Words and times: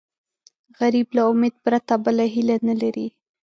غریب 0.79 1.07
له 1.15 1.21
امید 1.31 1.55
پرته 1.65 1.93
بله 2.05 2.25
هیله 2.33 2.55
نه 2.67 2.75
لري 2.81 3.07